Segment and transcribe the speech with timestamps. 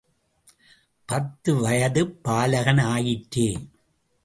[1.09, 3.47] பத்துவயது பாலகன் ஆயிற்றே!